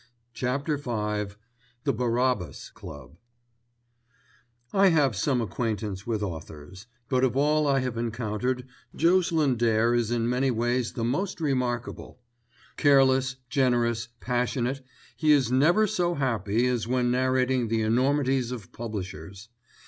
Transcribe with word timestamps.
*CHAPTER 0.33 0.77
V* 0.77 1.35
*THE 1.83 1.93
BARABBAS 1.93 2.71
CLUB* 2.73 3.17
I 4.73 4.87
have 4.87 5.15
some 5.15 5.41
acquaintance 5.41 6.07
with 6.07 6.23
authors; 6.23 6.87
but 7.07 7.23
of 7.23 7.37
all 7.37 7.67
I 7.67 7.81
have 7.81 7.95
encountered 7.97 8.65
Jocelyn 8.95 9.57
Dare 9.57 9.93
is 9.93 10.09
in 10.09 10.27
many 10.27 10.49
ways 10.49 10.93
the 10.93 11.03
most 11.03 11.39
remarkable. 11.39 12.17
Careless, 12.77 13.35
generous, 13.47 14.07
passionate, 14.19 14.83
he 15.17 15.31
is 15.33 15.51
never 15.51 15.85
so 15.85 16.15
happy 16.15 16.65
as 16.65 16.87
when 16.87 17.11
narrating 17.11 17.67
the 17.67 17.83
enormities 17.83 18.51
of 18.51 18.71
publishers. 18.71 19.49